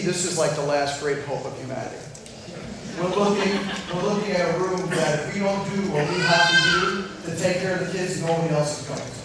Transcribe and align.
this 0.00 0.24
is 0.24 0.38
like 0.38 0.54
the 0.54 0.62
last 0.62 1.00
great 1.00 1.24
hope 1.24 1.44
of 1.44 1.56
humanity. 1.58 1.96
We're 2.98 3.08
looking, 3.08 3.60
we're 3.94 4.02
looking 4.02 4.32
at 4.32 4.54
a 4.54 4.58
room 4.58 4.90
that 4.90 5.28
if 5.28 5.34
we 5.34 5.40
don't 5.40 5.64
do 5.70 5.92
what 5.92 6.08
we 6.08 6.18
have 6.20 6.50
to 6.50 6.80
do 6.80 7.30
to 7.30 7.40
take 7.40 7.58
care 7.58 7.78
of 7.78 7.86
the 7.86 7.92
kids, 7.96 8.20
nobody 8.20 8.54
else 8.54 8.80
is 8.80 8.88
going 8.88 9.00
to. 9.00 9.18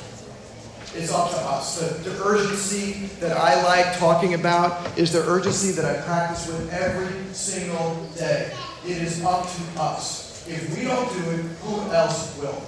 It's 0.95 1.11
up 1.11 1.31
to 1.31 1.37
us. 1.37 1.79
The, 1.79 2.09
the 2.09 2.23
urgency 2.23 3.07
that 3.19 3.35
I 3.35 3.63
like 3.63 3.97
talking 3.97 4.35
about 4.35 4.95
is 4.95 5.11
the 5.11 5.27
urgency 5.27 5.71
that 5.71 5.85
I 5.85 5.99
practice 6.03 6.47
with 6.47 6.71
every 6.71 7.33
single 7.33 7.95
day. 8.15 8.53
It 8.85 8.97
is 8.97 9.23
up 9.23 9.49
to 9.49 9.81
us. 9.81 10.47
If 10.47 10.77
we 10.77 10.83
don't 10.83 11.09
do 11.11 11.31
it, 11.31 11.41
who 11.63 11.81
else 11.91 12.37
will? 12.37 12.61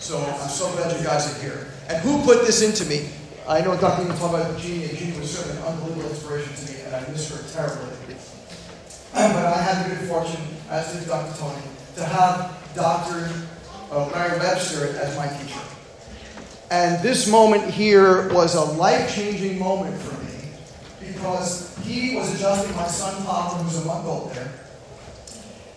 So 0.00 0.18
I'm 0.18 0.50
so 0.50 0.70
glad 0.72 0.98
you 0.98 1.06
guys 1.06 1.34
are 1.34 1.40
here. 1.40 1.68
And 1.88 1.96
who 2.02 2.22
put 2.24 2.44
this 2.44 2.60
into 2.60 2.84
me? 2.84 3.08
I 3.48 3.60
know 3.60 3.76
Dr. 3.76 4.02
Ian 4.06 4.16
talked 4.16 4.34
about 4.34 4.58
Jeannie, 4.58 4.84
and 4.84 4.96
Jeannie 4.96 5.18
was 5.18 5.36
certainly 5.36 5.58
an 5.58 5.64
unbelievable 5.64 6.10
inspiration 6.10 6.54
to 6.54 6.72
me, 6.72 6.80
and 6.82 6.94
I 6.94 7.00
miss 7.10 7.28
her 7.30 7.42
terribly. 7.52 7.88
But 9.12 9.44
I 9.44 9.60
had 9.60 9.84
the 9.84 9.94
good 9.94 10.08
fortune, 10.08 10.40
as 10.70 10.92
did 10.94 11.06
Dr. 11.06 11.38
Tony, 11.38 11.62
to 11.96 12.04
have 12.04 12.74
Dr. 12.74 13.30
Uh, 13.90 14.06
Larry 14.06 14.38
Webster 14.38 14.96
as 14.96 15.16
my 15.16 15.26
teacher. 15.28 15.60
And 16.70 17.02
this 17.02 17.28
moment 17.28 17.70
here 17.70 18.32
was 18.32 18.54
a 18.54 18.62
life 18.62 19.14
changing 19.14 19.58
moment 19.58 20.00
for 20.00 20.14
me 20.24 20.32
because 21.06 21.76
he 21.82 22.16
was 22.16 22.34
adjusting 22.34 22.74
my 22.74 22.86
son 22.86 23.22
Papa, 23.24 23.56
who's 23.56 23.82
a 23.82 23.84
month 23.84 24.06
old 24.06 24.32
there. 24.32 24.50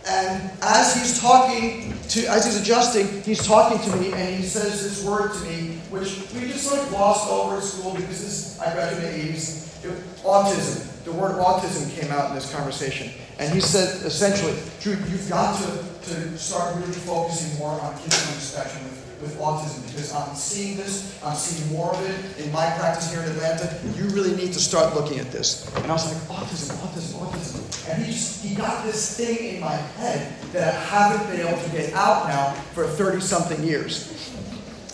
And 0.07 0.51
as 0.61 0.95
he's 0.95 1.19
talking 1.19 1.93
to, 2.09 2.25
as 2.27 2.45
he's 2.45 2.61
adjusting, 2.61 3.23
he's 3.23 3.45
talking 3.45 3.79
to 3.91 3.97
me, 3.97 4.13
and 4.13 4.35
he 4.35 4.43
says 4.43 4.83
this 4.83 5.03
word 5.03 5.33
to 5.33 5.39
me, 5.41 5.74
which 5.95 6.19
we 6.33 6.51
just 6.51 6.71
like 6.71 6.87
glossed 6.89 7.29
over 7.29 7.57
at 7.57 7.63
school 7.63 7.93
because 7.93 8.21
this, 8.21 8.59
I 8.59 8.73
graduated 8.73 9.19
in 9.19 9.27
the 9.27 9.33
80s. 9.33 10.23
autism. 10.23 11.03
The 11.05 11.11
word 11.11 11.35
autism 11.35 11.93
came 11.99 12.11
out 12.11 12.29
in 12.29 12.35
this 12.35 12.53
conversation. 12.53 13.11
And 13.37 13.53
he 13.53 13.61
said 13.61 14.05
essentially, 14.05 14.55
Drew, 14.81 14.93
you've 15.09 15.29
got 15.29 15.61
to, 15.61 16.11
to 16.11 16.37
start 16.37 16.75
really 16.75 16.91
focusing 16.93 17.57
more 17.59 17.79
on 17.79 17.97
kids 17.99 18.27
on 18.27 18.33
the 18.33 18.41
spectrum 18.41 18.83
with, 18.83 19.21
with 19.21 19.39
autism 19.39 19.85
because 19.87 20.13
I'm 20.13 20.35
seeing 20.35 20.77
this, 20.77 21.19
I'm 21.23 21.35
seeing 21.35 21.71
more 21.71 21.93
of 21.93 22.01
it 22.09 22.45
in 22.45 22.51
my 22.51 22.65
practice 22.77 23.11
here 23.11 23.21
in 23.21 23.29
Atlanta. 23.31 23.77
You 23.95 24.05
really 24.09 24.35
need 24.35 24.53
to 24.53 24.59
start 24.59 24.95
looking 24.95 25.19
at 25.19 25.31
this. 25.31 25.73
And 25.77 25.87
I 25.87 25.93
was 25.93 26.05
like, 26.11 26.39
autism, 26.39 26.75
autism, 26.77 27.19
autism. 27.19 27.89
And 27.89 28.03
he 28.03 28.11
just 28.11 28.43
he 28.43 28.55
got 28.55 28.83
this 28.83 29.17
thing 29.17 29.55
in 29.55 29.61
my 29.61 29.75
head 29.75 30.33
that 30.53 30.73
I 30.73 30.79
haven't 30.79 31.29
been 31.29 31.45
able 31.45 31.61
to 31.61 31.69
get 31.69 31.93
out 31.93 32.27
now 32.27 32.53
for 32.73 32.87
30 32.87 33.21
something 33.21 33.63
years. 33.63 34.33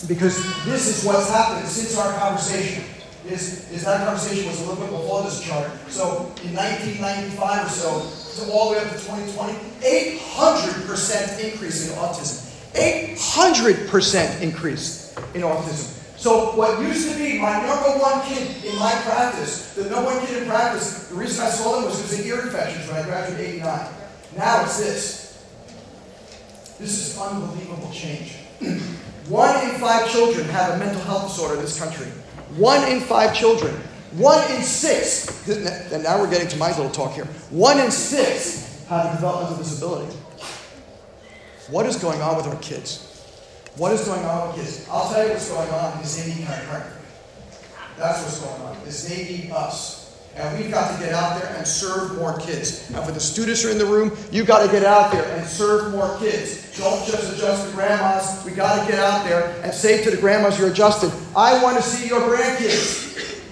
Because 0.08 0.42
this 0.64 0.88
is 0.88 1.04
what's 1.04 1.30
happened 1.30 1.68
since 1.68 1.96
our 1.96 2.12
conversation 2.18 2.84
is, 3.26 3.70
is 3.70 3.84
that 3.84 4.04
conversation 4.04 4.48
was 4.48 4.60
a 4.60 4.68
little 4.68 4.84
bit 4.84 4.90
before 4.90 5.22
this 5.22 5.40
chart. 5.42 5.70
So 5.88 6.32
in 6.42 6.54
1995 6.54 7.66
or 7.66 7.68
so, 7.68 8.44
to 8.44 8.50
all 8.50 8.70
the 8.70 8.78
way 8.78 8.84
up 8.84 8.90
to 8.90 8.98
2020, 8.98 9.52
800% 9.80 11.52
increase 11.52 11.88
in 11.88 11.94
autism. 11.98 12.48
800% 12.74 14.40
increase 14.40 15.14
in 15.34 15.42
autism. 15.42 15.98
So 16.18 16.56
what 16.56 16.80
used 16.80 17.10
to 17.12 17.18
be 17.18 17.38
my 17.38 17.60
number 17.66 17.98
one 17.98 18.22
kid 18.26 18.64
in 18.64 18.78
my 18.78 18.92
practice, 19.04 19.74
the 19.74 19.90
number 19.90 20.14
one 20.14 20.26
kid 20.26 20.42
in 20.42 20.48
practice, 20.48 21.08
the 21.08 21.16
reason 21.16 21.44
I 21.44 21.50
saw 21.50 21.76
them 21.76 21.84
was 21.84 22.00
because 22.00 22.20
of 22.20 22.26
ear 22.26 22.42
infections 22.42 22.88
when 22.88 22.96
I 22.98 23.02
graduated 23.02 23.44
in 23.46 23.54
89. 23.56 23.88
Now 24.36 24.62
it's 24.62 24.78
this. 24.78 25.44
This 26.78 26.98
is 26.98 27.18
unbelievable 27.18 27.90
change. 27.92 28.36
one 29.28 29.54
in 29.68 29.76
five 29.80 30.10
children 30.10 30.46
have 30.48 30.74
a 30.74 30.78
mental 30.78 31.00
health 31.02 31.28
disorder 31.28 31.54
in 31.54 31.60
this 31.60 31.78
country. 31.78 32.06
One 32.56 32.86
in 32.90 33.00
five 33.00 33.34
children. 33.34 33.74
One 34.12 34.42
in 34.52 34.62
six, 34.62 35.48
and 35.48 36.02
now 36.02 36.20
we're 36.20 36.28
getting 36.28 36.48
to 36.48 36.58
my 36.58 36.68
little 36.68 36.90
talk 36.90 37.12
here. 37.12 37.24
One 37.48 37.80
in 37.80 37.90
six 37.90 38.84
have 38.88 39.06
a 39.06 39.16
developmental 39.16 39.56
disability. 39.56 40.14
What 41.70 41.86
is 41.86 41.96
going 41.96 42.20
on 42.20 42.36
with 42.36 42.46
our 42.46 42.56
kids? 42.56 43.08
What 43.76 43.92
is 43.92 44.04
going 44.04 44.22
on 44.26 44.48
with 44.48 44.56
kids? 44.56 44.86
I'll 44.90 45.10
tell 45.10 45.24
you 45.24 45.30
what's 45.30 45.48
going 45.48 45.70
on 45.70 45.98
is 46.02 46.22
they 46.22 46.34
need 46.34 46.46
chiropractic. 46.46 46.92
That's 47.96 48.22
what's 48.22 48.40
going 48.40 48.60
on. 48.60 48.76
Is 48.86 49.08
they 49.08 49.24
need 49.24 49.50
us. 49.50 50.01
And 50.34 50.58
we've 50.58 50.70
got 50.70 50.94
to 50.94 51.04
get 51.04 51.12
out 51.12 51.40
there 51.40 51.54
and 51.56 51.66
serve 51.66 52.16
more 52.16 52.38
kids. 52.38 52.90
And 52.90 53.04
for 53.04 53.12
the 53.12 53.20
students 53.20 53.62
who 53.62 53.68
are 53.68 53.72
in 53.72 53.78
the 53.78 53.84
room, 53.84 54.16
you've 54.30 54.46
got 54.46 54.64
to 54.64 54.72
get 54.72 54.84
out 54.84 55.12
there 55.12 55.24
and 55.36 55.46
serve 55.46 55.92
more 55.92 56.16
kids. 56.18 56.78
Don't 56.78 57.06
just 57.06 57.34
adjust 57.34 57.66
the 57.66 57.72
grandmas. 57.72 58.42
We've 58.44 58.56
got 58.56 58.82
to 58.82 58.90
get 58.90 58.98
out 58.98 59.26
there 59.26 59.54
and 59.62 59.74
say 59.74 60.02
to 60.04 60.10
the 60.10 60.16
grandmas 60.16 60.58
you're 60.58 60.70
adjusted, 60.70 61.12
I 61.36 61.62
want 61.62 61.76
to 61.76 61.82
see 61.82 62.08
your 62.08 62.20
grandkids. 62.20 63.42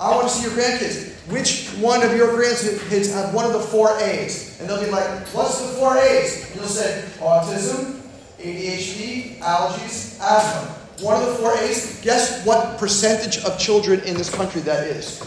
I 0.00 0.10
want 0.14 0.28
to 0.28 0.34
see 0.34 0.44
your 0.44 0.52
grandkids. 0.52 1.12
Which 1.32 1.70
one 1.82 2.02
of 2.02 2.14
your 2.14 2.28
grandkids 2.28 3.12
have 3.12 3.34
one 3.34 3.44
of 3.44 3.52
the 3.52 3.60
four 3.60 3.98
A's? 3.98 4.60
And 4.60 4.68
they'll 4.68 4.84
be 4.84 4.90
like, 4.90 5.26
what's 5.28 5.60
the 5.60 5.68
four 5.78 5.96
A's? 5.96 6.46
And 6.46 6.56
you'll 6.56 6.66
say, 6.66 7.04
autism, 7.18 8.02
ADHD, 8.38 9.38
allergies, 9.40 10.20
asthma. 10.20 11.04
One 11.04 11.20
of 11.20 11.28
the 11.28 11.34
four 11.34 11.56
A's. 11.58 12.00
Guess 12.02 12.46
what 12.46 12.78
percentage 12.78 13.38
of 13.38 13.58
children 13.58 14.00
in 14.00 14.16
this 14.16 14.32
country 14.32 14.60
that 14.60 14.86
is? 14.86 15.20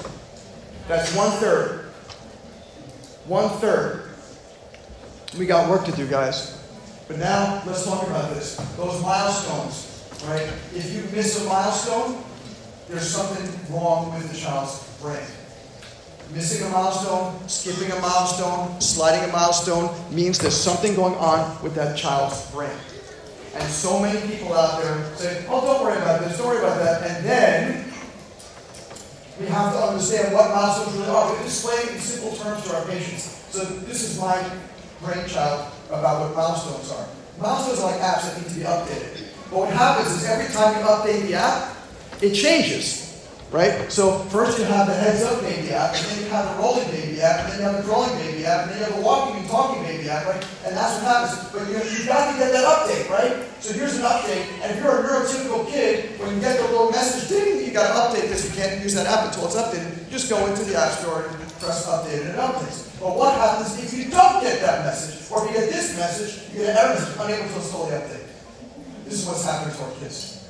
That's 0.87 1.13
one 1.15 1.31
third. 1.31 1.81
One 3.25 3.49
third. 3.59 4.09
We 5.37 5.45
got 5.45 5.69
work 5.69 5.85
to 5.85 5.91
do, 5.91 6.07
guys. 6.07 6.63
But 7.09 7.19
now 7.19 7.61
let's 7.65 7.85
talk 7.85 8.07
about 8.07 8.33
this. 8.33 8.55
Those 8.77 9.01
milestones, 9.01 10.09
right? 10.27 10.47
If 10.73 10.93
you 10.93 11.03
miss 11.15 11.43
a 11.43 11.49
milestone, 11.49 12.23
there's 12.87 13.07
something 13.07 13.75
wrong 13.75 14.13
with 14.13 14.31
the 14.31 14.37
child's 14.37 14.87
brain. 15.01 15.27
Missing 16.33 16.67
a 16.67 16.69
milestone, 16.69 17.47
skipping 17.49 17.91
a 17.91 18.01
milestone, 18.01 18.79
sliding 18.79 19.29
a 19.29 19.31
milestone 19.31 19.89
means 20.09 20.39
there's 20.39 20.55
something 20.55 20.95
going 20.95 21.15
on 21.15 21.61
with 21.63 21.75
that 21.75 21.97
child's 21.97 22.49
brain. 22.51 22.69
And 23.55 23.69
so 23.69 23.99
many 23.99 24.19
people 24.27 24.53
out 24.53 24.81
there 24.81 25.03
say, 25.15 25.45
oh, 25.49 25.61
don't 25.61 25.83
worry 25.83 25.97
about 25.97 26.21
this, 26.21 26.37
don't 26.37 26.47
worry 26.47 26.59
about 26.59 26.77
that. 26.79 27.09
And 27.09 27.25
then 27.25 27.86
we 29.39 29.45
have 29.47 29.73
to 29.73 29.79
understand 29.79 30.33
what 30.33 30.49
milestones 30.49 30.97
really 30.97 31.09
are. 31.09 31.35
We 31.35 31.45
explain 31.45 31.95
in 31.95 31.99
simple 31.99 32.35
terms 32.37 32.63
to 32.67 32.75
our 32.75 32.85
patients. 32.85 33.45
So 33.51 33.63
this 33.63 34.03
is 34.03 34.19
my 34.19 34.37
brainchild 35.01 35.71
about 35.89 36.21
what 36.21 36.35
milestones 36.35 36.91
are. 36.91 37.07
Milestones 37.39 37.79
are 37.79 37.91
like 37.91 38.01
apps 38.01 38.33
that 38.33 38.41
need 38.41 38.49
to 38.49 38.55
be 38.55 38.65
updated. 38.65 39.27
But 39.49 39.59
what 39.59 39.73
happens 39.73 40.11
is 40.11 40.25
every 40.25 40.51
time 40.53 40.79
you 40.79 40.85
update 40.87 41.27
the 41.27 41.35
app, 41.35 41.75
it 42.21 42.33
changes 42.33 43.06
right? 43.51 43.91
So 43.91 44.19
first 44.27 44.59
you 44.59 44.65
have 44.65 44.87
the 44.87 44.93
heads 44.93 45.23
up 45.23 45.41
baby 45.41 45.71
app, 45.71 45.95
and 45.95 46.05
then 46.05 46.23
you 46.23 46.29
have 46.29 46.55
the 46.55 46.61
rolling 46.61 46.87
baby 46.91 47.21
app, 47.21 47.39
and 47.43 47.51
then 47.51 47.59
you 47.59 47.65
have 47.65 47.77
the 47.77 47.83
crawling 47.87 48.17
baby 48.19 48.45
app, 48.45 48.63
and 48.63 48.71
then 48.71 48.79
you 48.79 48.85
have 48.85 48.95
the 48.95 49.01
walking 49.01 49.39
and 49.39 49.49
talking 49.49 49.83
baby 49.83 50.09
app, 50.09 50.25
right? 50.25 50.43
And 50.65 50.75
that's 50.75 51.01
what 51.01 51.07
happens. 51.07 51.51
But 51.51 51.67
you, 51.67 51.79
you've 51.89 52.07
got 52.07 52.31
to 52.31 52.37
get 52.37 52.51
that 52.51 52.65
update, 52.65 53.09
right? 53.09 53.47
So 53.59 53.73
here's 53.73 53.95
an 53.95 54.03
update, 54.03 54.45
and 54.61 54.71
if 54.75 54.83
you're 54.83 54.91
a 54.91 55.03
neurotypical 55.03 55.67
kid, 55.69 56.19
when 56.19 56.35
you 56.35 56.41
get 56.41 56.57
the 56.57 56.67
little 56.67 56.91
message, 56.91 57.29
ding, 57.29 57.65
you 57.65 57.71
got 57.71 57.87
to 57.87 57.95
update 57.95 58.29
this. 58.29 58.45
You 58.47 58.55
can't 58.55 58.83
use 58.83 58.93
that 58.95 59.07
app 59.07 59.27
until 59.27 59.45
it's 59.45 59.55
updated. 59.55 60.09
Just 60.09 60.29
go 60.29 60.45
into 60.47 60.63
the 60.63 60.75
app 60.75 60.91
store 60.91 61.23
and 61.23 61.37
press 61.59 61.87
update, 61.87 62.21
and 62.21 62.29
it 62.29 62.35
updates. 62.35 62.99
But 62.99 63.15
what 63.15 63.33
happens 63.35 63.77
if 63.81 63.93
you 63.93 64.09
don't 64.11 64.41
get 64.41 64.59
that 64.61 64.85
message, 64.85 65.31
or 65.31 65.45
if 65.45 65.51
you 65.51 65.57
get 65.59 65.69
this 65.69 65.95
message, 65.97 66.53
you 66.53 66.61
get 66.61 66.71
an 66.71 66.77
error 66.77 66.93
message, 66.95 67.15
unable 67.19 67.47
to 67.47 67.55
install 67.55 67.85
the 67.87 67.95
update? 67.95 68.27
This 69.05 69.21
is 69.21 69.25
what's 69.25 69.45
happening 69.45 69.75
to 69.75 69.83
our 69.83 69.91
kids. 69.91 70.49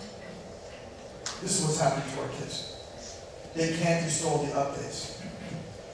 This 1.41 1.59
is 1.59 1.65
what's 1.65 1.79
happening 1.79 2.09
to 2.15 2.21
our 2.21 2.29
kids. 2.29 2.76
They 3.57 3.75
can't 3.75 4.05
install 4.05 4.43
the 4.43 4.51
updates. 4.51 5.19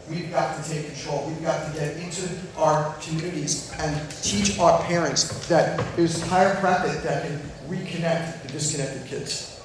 We've 0.10 0.30
got 0.30 0.62
to 0.62 0.69
take 0.69 0.86
control. 0.86 1.25
We've 1.25 1.42
got 1.42 1.65
to 1.65 1.80
get 1.80 1.95
into 1.95 2.27
our 2.57 2.94
communities 2.95 3.71
and 3.80 4.12
teach 4.21 4.60
our 4.60 4.83
parents 4.83 5.48
that 5.48 5.80
there's 5.95 6.21
chiropractic 6.24 7.01
that 7.04 7.24
can 7.24 7.39
reconnect 7.69 8.42
the 8.42 8.50
disconnected 8.50 9.06
kids. 9.06 9.62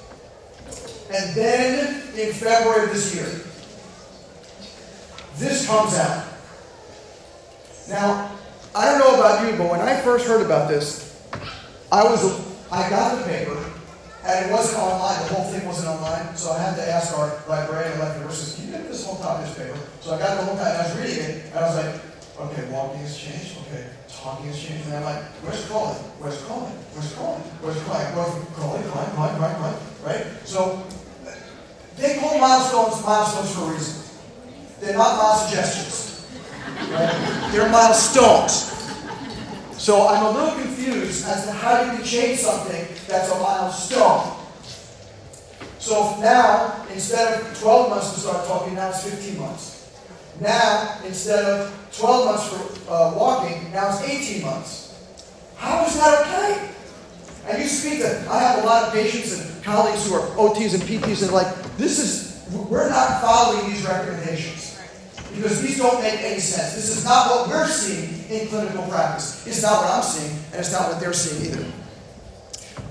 And 1.13 1.35
then 1.35 1.95
in 2.17 2.31
February 2.31 2.85
of 2.85 2.93
this 2.93 3.13
year, 3.13 3.25
this 5.35 5.67
comes 5.67 5.93
out. 5.95 6.25
Now, 7.89 8.31
I 8.73 8.85
don't 8.85 8.99
know 8.99 9.19
about 9.19 9.45
you, 9.45 9.57
but 9.57 9.69
when 9.69 9.81
I 9.81 9.99
first 9.99 10.25
heard 10.25 10.45
about 10.45 10.69
this, 10.69 11.21
I 11.91 12.05
was 12.05 12.23
I 12.71 12.89
got 12.89 13.17
the 13.17 13.25
paper 13.25 13.58
and 14.29 14.49
it 14.49 14.53
wasn't 14.53 14.77
online, 14.79 15.17
the 15.27 15.33
whole 15.33 15.51
thing 15.51 15.65
wasn't 15.65 15.89
online, 15.89 16.35
so 16.35 16.51
I 16.51 16.59
had 16.59 16.75
to 16.75 16.85
ask 16.85 17.17
our 17.17 17.33
librarian 17.47 17.93
at 17.93 17.99
Life 17.99 18.15
University, 18.15 18.61
can 18.61 18.71
you 18.71 18.77
get 18.77 18.87
this 18.87 19.05
whole 19.05 19.17
top 19.17 19.41
newspaper? 19.41 19.77
So 20.01 20.13
I 20.13 20.19
got 20.19 20.37
the 20.37 20.45
whole 20.45 20.57
time, 20.57 20.75
I 20.75 20.83
was 20.85 20.97
reading 20.97 21.23
it, 21.23 21.45
and 21.49 21.59
I 21.59 21.61
was 21.67 21.75
like, 21.77 21.95
okay, 22.39 22.71
walking 22.71 23.01
has 23.01 23.17
changed, 23.17 23.57
okay, 23.67 23.89
talking 24.07 24.47
has 24.47 24.59
changed, 24.59 24.85
and 24.87 24.97
I'm 24.97 25.03
like, 25.03 25.23
where's 25.41 25.65
crawling? 25.65 25.97
Where's 26.19 26.41
crawling? 26.43 26.73
Where's 26.93 27.13
crawling? 27.13 27.41
Where's 27.61 27.81
crawling? 27.83 28.07
Where's 28.13 28.31
crawling? 28.53 28.83
Crawling, 28.85 29.13
crawling, 29.13 29.35
crawling, 29.37 29.55
crawling, 29.55 29.79
right? 30.05 30.25
So 30.45 30.83
they 31.97 32.17
call 32.19 32.39
milestones 32.39 33.03
milestones 33.03 33.51
for 33.51 33.71
a 33.71 33.73
reason. 33.73 34.03
They're 34.79 34.95
not 34.95 35.17
mile 35.17 35.35
suggestions, 35.35 36.25
right? 36.91 37.49
They're 37.51 37.69
milestones. 37.69 38.68
So 39.79 40.09
I'm 40.09 40.25
a 40.25 40.31
little 40.31 40.59
confused 40.59 41.25
as 41.25 41.45
to 41.45 41.53
how 41.53 41.81
you 41.81 41.91
can 41.91 42.03
change 42.03 42.39
something 42.39 42.85
that's 43.07 43.31
a 43.31 43.35
milestone. 43.39 44.35
So 45.79 46.19
now, 46.19 46.85
instead 46.91 47.39
of 47.39 47.57
12 47.57 47.89
months 47.89 48.13
to 48.13 48.19
start 48.19 48.45
talking, 48.45 48.75
now 48.75 48.89
it's 48.89 49.05
15 49.05 49.39
months. 49.39 49.89
Now, 50.41 50.99
instead 51.05 51.45
of 51.45 51.89
12 51.97 52.25
months 52.25 52.47
for 52.49 52.91
uh, 52.91 53.13
walking, 53.15 53.71
now 53.71 53.87
it's 53.87 54.03
18 54.03 54.41
months. 54.43 55.15
How 55.55 55.85
is 55.85 55.95
that 55.95 56.27
okay? 56.27 56.69
And 57.47 57.63
you 57.63 57.69
speak 57.69 57.99
to, 57.99 58.27
I 58.29 58.37
have 58.37 58.61
a 58.61 58.67
lot 58.67 58.83
of 58.83 58.93
patients 58.93 59.39
and 59.39 59.63
colleagues 59.63 60.05
who 60.05 60.15
are 60.15 60.27
OTs 60.31 60.73
and 60.73 60.83
PTs 60.83 61.23
and 61.23 61.31
like, 61.31 61.47
this 61.77 61.99
is, 61.99 62.45
we're 62.53 62.89
not 62.89 63.21
following 63.21 63.71
these 63.71 63.85
recommendations. 63.87 64.68
Because 65.39 65.61
these 65.61 65.77
don't 65.77 66.01
make 66.01 66.19
any 66.19 66.41
sense. 66.41 66.75
This 66.75 66.97
is 66.97 67.05
not 67.05 67.29
what 67.29 67.47
we're 67.47 67.65
seeing 67.65 68.27
in 68.29 68.49
clinical 68.49 68.83
practice. 68.89 69.47
It's 69.47 69.61
not 69.61 69.83
what 69.83 69.91
I'm 69.91 70.03
seeing, 70.03 70.35
and 70.51 70.55
it's 70.55 70.73
not 70.73 70.91
what 70.91 70.99
they're 70.99 71.13
seeing 71.13 71.53
either. 71.53 71.65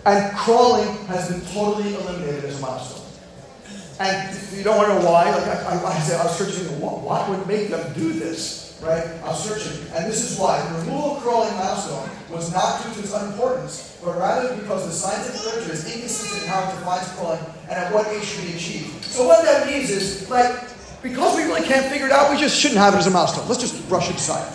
And 0.06 0.34
crawling 0.34 0.88
has 1.08 1.28
been 1.28 1.42
totally 1.52 1.94
eliminated 1.94 2.44
as 2.46 2.58
a 2.58 2.62
milestone. 2.62 3.04
And 4.00 4.56
you 4.56 4.64
don't 4.64 4.78
want 4.78 4.88
to 4.88 4.94
know 4.94 5.10
why. 5.10 5.28
Like 5.28 5.44
I, 5.44 5.76
I, 5.76 5.92
I 5.92 5.98
said, 6.00 6.20
I 6.20 6.24
was 6.24 6.38
searching, 6.38 6.80
what, 6.80 7.00
what 7.02 7.28
would 7.28 7.46
make 7.46 7.68
them 7.68 7.92
do 7.92 8.14
this, 8.14 8.80
right? 8.82 9.04
I 9.22 9.28
was 9.28 9.44
searching, 9.44 9.84
and 9.92 10.06
this 10.06 10.24
is 10.24 10.38
why 10.38 10.62
the 10.62 10.78
removal 10.78 11.16
of 11.16 11.22
crawling 11.22 11.52
milestone 11.56 12.08
was 12.30 12.50
not 12.50 12.82
due 12.82 12.94
to 12.94 13.00
its 13.00 13.12
unimportance, 13.12 14.00
but 14.02 14.16
rather 14.16 14.56
because 14.56 14.86
the 14.86 14.92
scientific 14.92 15.44
literature 15.44 15.72
is 15.72 15.84
inconsistent 15.84 16.44
in 16.44 16.48
how 16.48 16.62
it 16.62 16.72
defines 16.78 17.08
crawling 17.12 17.44
and 17.64 17.72
at 17.72 17.92
what 17.92 18.06
age 18.06 18.24
should 18.24 18.46
be 18.46 18.54
achieved. 18.54 19.04
So 19.04 19.26
what 19.26 19.44
that 19.44 19.66
means 19.66 19.90
is, 19.90 20.30
like, 20.30 20.77
because 21.02 21.36
we 21.36 21.42
really 21.44 21.66
can't 21.66 21.86
figure 21.86 22.06
it 22.06 22.12
out, 22.12 22.30
we 22.30 22.38
just 22.38 22.58
shouldn't 22.58 22.78
have 22.78 22.94
it 22.94 22.98
as 22.98 23.06
a 23.06 23.10
milestone. 23.10 23.46
Let's 23.48 23.60
just 23.60 23.88
brush 23.88 24.10
it 24.10 24.16
aside, 24.16 24.52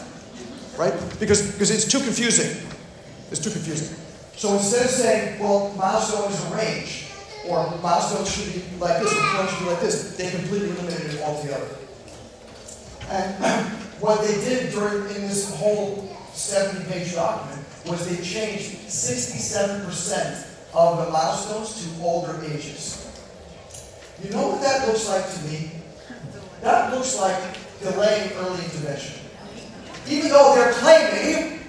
right? 0.78 0.94
Because 1.20 1.52
because 1.52 1.72
it's 1.72 1.88
too 1.88 2.00
confusing. 2.00 2.70
It's 3.32 3.40
too 3.40 3.52
confusing. 3.52 3.98
So 4.36 4.54
instead 4.54 4.86
of 4.86 4.92
saying, 4.92 5.40
well, 5.40 5.74
milestone 5.78 6.32
is 6.32 6.52
a 6.52 6.56
range, 6.56 7.06
or 7.48 7.70
milestone 7.82 8.26
should 8.26 8.54
be 8.54 8.62
like 8.80 9.02
this, 9.02 9.12
or 9.12 9.22
crawling 9.22 9.48
should 9.50 9.60
be 9.60 9.66
like 9.66 9.82
this, 9.82 10.18
they 10.18 10.30
completely 10.32 10.70
eliminated 10.72 11.16
it 11.16 11.22
altogether. 11.22 11.68
And 13.10 13.36
what 14.00 14.22
they 14.22 14.34
did 14.42 14.72
during 14.74 15.04
in 15.16 15.22
this 15.28 15.56
whole 15.56 16.10
70-page 16.34 17.14
document 17.16 17.66
was 17.86 18.08
they 18.08 18.24
changed 18.24 18.72
67% 18.88 20.48
of 20.74 21.06
the 21.06 21.12
milestones 21.12 21.84
to 21.84 22.04
older 22.04 22.44
ages. 22.46 23.00
You 24.24 24.32
know 24.32 24.50
what 24.50 24.62
that 24.62 24.88
looks 24.88 25.08
like 25.08 25.32
to 25.34 25.42
me? 25.46 25.72
That 26.64 26.94
looks 26.94 27.20
like 27.20 27.36
delaying 27.82 28.32
early 28.38 28.64
intervention. 28.64 29.20
Even 30.08 30.30
though 30.30 30.56
they're 30.56 30.72
claiming 30.74 31.60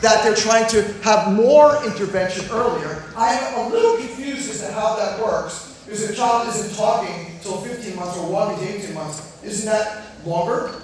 that 0.00 0.22
they're 0.22 0.36
trying 0.36 0.68
to 0.70 0.82
have 1.02 1.32
more 1.32 1.84
intervention 1.84 2.46
earlier, 2.52 3.04
I 3.16 3.34
am 3.34 3.66
a 3.66 3.68
little 3.74 3.96
confused 3.96 4.50
as 4.50 4.60
to 4.60 4.72
how 4.72 4.94
that 4.96 5.20
works. 5.20 5.82
Because 5.84 6.04
if 6.04 6.10
a 6.10 6.14
child 6.14 6.46
isn't 6.48 6.76
talking 6.76 7.26
until 7.34 7.56
15 7.56 7.96
months 7.96 8.16
or 8.18 8.30
walking 8.30 8.64
to 8.64 8.78
18 8.78 8.94
months, 8.94 9.42
isn't 9.42 9.66
that 9.66 10.04
longer? 10.24 10.80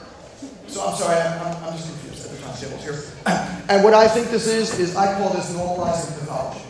So 0.67 0.85
I'm 0.85 0.97
sorry, 0.97 1.21
I'm, 1.21 1.47
I'm, 1.47 1.65
I'm 1.65 1.73
just 1.77 1.89
confused 1.89 2.25
at 2.25 2.33
the 2.33 2.43
timetables 2.43 2.83
here. 2.83 3.03
And 3.67 3.83
what 3.83 3.95
I 3.95 4.09
think 4.09 4.29
this 4.29 4.47
is, 4.47 4.79
is 4.79 4.95
I 4.95 5.17
call 5.17 5.31
this 5.31 5.51
normalizing 5.53 6.19
pathology. 6.19 6.61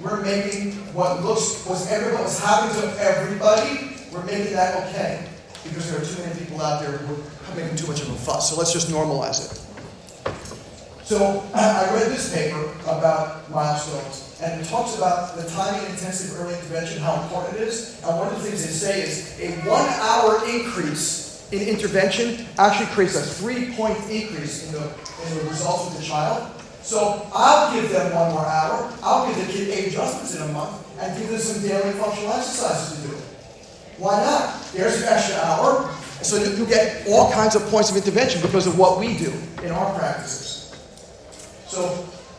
We're 0.00 0.22
making 0.22 0.72
what 0.94 1.22
looks, 1.22 1.66
was 1.66 1.90
everyone 1.90 2.22
was 2.22 2.38
happening 2.40 2.80
to 2.80 2.98
everybody, 2.98 3.92
we're 4.12 4.24
making 4.24 4.52
that 4.54 4.88
okay. 4.88 5.28
Because 5.64 5.90
there 5.90 6.00
are 6.00 6.04
too 6.04 6.22
many 6.22 6.44
people 6.44 6.60
out 6.60 6.82
there 6.82 6.98
who 6.98 7.14
are 7.14 7.56
making 7.56 7.76
too 7.76 7.86
much 7.86 8.02
of 8.02 8.10
a 8.10 8.14
fuss. 8.14 8.50
So 8.50 8.56
let's 8.56 8.72
just 8.72 8.88
normalize 8.88 9.52
it. 9.52 9.62
So 11.04 11.44
I 11.54 11.92
read 11.94 12.10
this 12.10 12.32
paper 12.34 12.70
about 12.84 13.50
milestones, 13.50 14.40
and 14.42 14.60
it 14.60 14.64
talks 14.64 14.96
about 14.96 15.36
the 15.36 15.48
timing 15.50 15.84
intensive 15.90 16.40
early 16.40 16.54
intervention, 16.54 17.02
how 17.02 17.22
important 17.22 17.58
it 17.58 17.68
is. 17.68 18.00
And 18.04 18.16
one 18.18 18.28
of 18.28 18.34
the 18.34 18.48
things 18.48 18.64
they 18.64 18.72
say 18.72 19.02
is 19.02 19.38
a 19.40 19.50
one 19.68 19.86
hour 20.00 20.40
increase 20.48 21.46
in 21.52 21.68
intervention 21.68 22.46
actually 22.58 22.86
creates 22.86 23.14
a 23.14 23.22
three 23.22 23.72
point 23.74 23.98
increase 24.10 24.66
in 24.66 24.72
the, 24.72 24.82
in 24.82 25.38
the 25.38 25.50
results 25.50 25.88
of 25.88 26.00
the 26.00 26.02
child. 26.02 26.50
So 26.82 27.28
I'll 27.32 27.72
give 27.74 27.90
them 27.90 28.14
one 28.14 28.32
more 28.32 28.46
hour. 28.46 28.92
I'll 29.02 29.26
give 29.26 29.46
the 29.46 29.52
kid 29.52 29.68
eight 29.68 29.88
adjustments 29.88 30.34
in 30.34 30.42
a 30.42 30.52
month 30.52 30.82
and 30.98 31.16
give 31.18 31.28
them 31.28 31.38
some 31.38 31.62
daily 31.62 31.92
functional 31.92 32.32
exercises 32.32 33.02
to 33.02 33.08
do. 33.08 33.16
Why 33.98 34.22
not? 34.22 34.62
There's 34.72 35.02
an 35.02 35.08
extra 35.08 35.36
hour. 35.36 35.90
So 36.22 36.36
you 36.36 36.66
get 36.66 37.06
all 37.08 37.32
kinds 37.32 37.56
of 37.56 37.62
points 37.66 37.90
of 37.90 37.96
intervention 37.96 38.40
because 38.42 38.66
of 38.66 38.78
what 38.78 38.98
we 38.98 39.16
do 39.16 39.32
in 39.62 39.72
our 39.72 39.98
practices. 39.98 40.72
So 41.66 41.88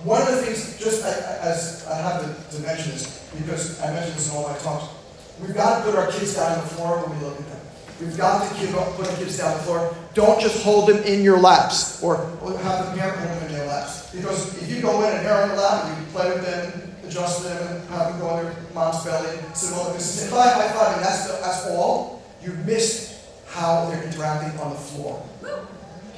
one 0.04 0.22
of 0.22 0.30
the 0.30 0.42
things, 0.42 0.80
just 0.80 1.04
as 1.04 1.86
I 1.88 1.96
have 1.98 2.22
to, 2.22 2.60
mention 2.62 2.92
this, 2.92 3.30
because 3.38 3.82
I 3.82 3.92
mentioned 3.92 4.16
this 4.16 4.30
in 4.30 4.38
all 4.38 4.48
my 4.48 4.58
talks, 4.60 4.94
we've 5.42 5.54
got 5.54 5.80
to 5.80 5.84
put 5.92 6.00
our 6.00 6.12
kids 6.12 6.36
down 6.36 6.52
on 6.54 6.62
the 6.64 6.70
floor 6.76 7.00
when 7.00 7.20
we 7.20 7.26
look 7.26 7.40
at 7.40 7.48
them. 7.48 7.60
We've 8.00 8.18
got 8.18 8.48
to 8.48 8.56
kid, 8.56 8.74
put 8.74 9.08
our 9.08 9.16
kids 9.18 9.38
down 9.38 9.52
on 9.52 9.58
the 9.58 9.64
floor. 9.64 9.96
Don't 10.14 10.40
just 10.42 10.64
hold 10.64 10.90
them 10.90 11.04
in 11.04 11.24
your 11.24 11.40
laps 11.40 12.02
or 12.04 12.18
have 12.18 12.86
the 12.86 13.00
parent 13.00 13.18
hold 13.18 13.42
them 13.42 13.48
in 13.48 13.54
their 13.54 13.68
laps. 13.68 14.12
Because 14.12 14.62
if 14.62 14.70
you 14.70 14.82
go 14.82 15.04
in 15.04 15.16
and 15.16 15.26
they're 15.26 15.42
on 15.42 15.50
your 15.50 15.58
lap 15.58 15.86
and 15.86 16.06
you 16.06 16.12
play 16.12 16.30
with 16.34 16.46
them, 16.46 16.93
adjust 17.06 17.44
them, 17.44 17.88
have 17.88 18.12
them 18.12 18.20
go 18.20 18.28
on 18.30 18.44
their 18.44 18.56
mom's 18.74 19.04
belly, 19.04 19.38
sit 19.54 19.74
on 19.78 19.86
them, 19.86 19.94
and 19.94 20.02
say, 20.02 20.30
hi, 20.30 20.50
high 20.50 20.74
five, 20.74 20.98
and 20.98 21.06
that's, 21.06 21.28
the, 21.28 21.34
that's 21.42 21.68
all, 21.68 22.24
you've 22.42 22.66
missed 22.66 23.20
how 23.48 23.90
they're 23.90 24.04
interacting 24.04 24.60
on 24.60 24.72
the 24.72 24.80
floor. 24.80 25.24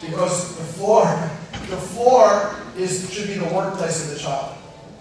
Because 0.02 0.56
the 0.58 0.64
floor, 0.64 1.06
the 1.70 1.78
floor 1.78 2.56
is, 2.78 3.12
should 3.12 3.28
be 3.28 3.36
the 3.36 3.54
workplace 3.54 4.04
of 4.06 4.14
the 4.14 4.20
child. 4.20 4.56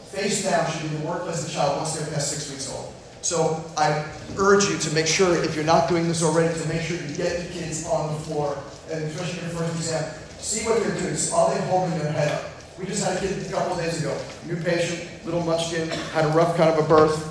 Face 0.07 0.45
down 0.45 0.71
should 0.71 0.91
be 0.91 0.97
the 0.97 1.07
workplace 1.07 1.41
of 1.41 1.47
the 1.47 1.53
child 1.53 1.77
once 1.79 1.95
they're 1.97 2.07
past 2.13 2.31
six 2.31 2.51
weeks 2.51 2.73
old. 2.73 2.93
So 3.23 3.65
I 3.77 4.05
urge 4.39 4.69
you 4.69 4.79
to 4.79 4.95
make 4.95 5.07
sure, 5.07 5.43
if 5.43 5.55
you're 5.55 5.65
not 5.65 5.89
doing 5.89 6.07
this 6.07 6.23
already, 6.23 6.59
to 6.61 6.69
make 6.69 6.83
sure 6.83 6.97
you 6.97 7.17
get 7.17 7.39
the 7.39 7.53
kids 7.53 7.87
on 7.87 8.13
the 8.13 8.21
floor, 8.21 8.57
and 8.93 9.03
especially 9.05 9.41
your 9.41 9.51
first 9.51 9.75
exam. 9.77 10.15
See 10.39 10.65
what 10.67 10.79
they're 10.81 10.95
doing. 10.99 11.17
Are 11.33 11.55
they 11.55 11.61
holding 11.67 11.99
their 11.99 12.13
head 12.13 12.33
up? 12.33 12.54
We 12.79 12.87
just 12.87 13.05
had 13.05 13.17
a 13.17 13.21
kid 13.21 13.47
a 13.47 13.51
couple 13.53 13.77
days 13.77 14.01
ago, 14.01 14.17
new 14.47 14.57
patient, 14.57 15.09
little 15.25 15.43
munchkin, 15.43 15.89
had 15.89 16.25
a 16.25 16.29
rough 16.29 16.57
kind 16.57 16.71
of 16.71 16.85
a 16.85 16.89
birth, 16.89 17.31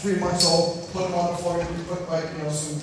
three 0.00 0.16
months 0.16 0.46
old, 0.46 0.88
put 0.92 1.06
him 1.06 1.14
on 1.14 1.32
the 1.32 1.38
floor, 1.38 1.58
we 1.58 1.82
put 1.84 2.08
like, 2.08 2.24
you 2.36 2.44
know, 2.44 2.50
some 2.50 2.80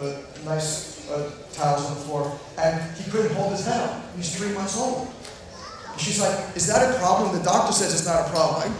uh, 0.00 0.16
nice 0.46 1.08
uh, 1.10 1.30
towels 1.52 1.84
on 1.86 1.94
the 1.94 2.00
floor, 2.00 2.38
and 2.58 2.96
he 2.96 3.10
couldn't 3.10 3.34
hold 3.34 3.52
his 3.52 3.66
head 3.66 3.90
up. 3.90 4.02
He's 4.16 4.34
three 4.36 4.52
months 4.54 4.76
old. 4.78 5.08
And 5.92 6.00
she's 6.00 6.20
like, 6.20 6.56
is 6.56 6.66
that 6.66 6.94
a 6.94 6.98
problem? 6.98 7.36
The 7.36 7.44
doctor 7.44 7.72
says 7.72 7.92
it's 7.92 8.06
not 8.06 8.26
a 8.26 8.30
problem. 8.30 8.60
Like, 8.62 8.72